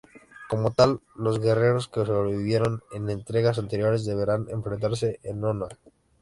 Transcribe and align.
Como 0.49 0.71
tal, 0.73 0.99
los 1.15 1.39
guerreros 1.39 1.87
que 1.87 2.03
sobrevivieron 2.03 2.81
en 2.91 3.11
entregas 3.11 3.59
anteriores 3.59 4.03
deberán 4.03 4.47
enfrentarse 4.49 5.19
a 5.23 5.29
Onaga. 5.29 5.77